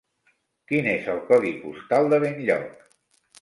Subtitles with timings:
[0.71, 2.75] Quin és el codi postal de Benlloc?